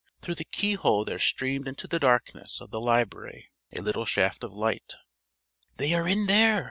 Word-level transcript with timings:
Through 0.19 0.33
the 0.33 0.45
keyhole 0.51 1.05
there 1.05 1.19
streamed 1.19 1.67
into 1.67 1.87
the 1.87 1.99
darkness 1.99 2.59
of 2.59 2.71
the 2.71 2.81
library 2.81 3.51
a 3.71 3.81
little 3.81 4.05
shaft 4.05 4.43
of 4.43 4.51
light. 4.51 4.95
"They 5.77 5.93
are 5.93 6.07
in 6.07 6.25
there! 6.25 6.59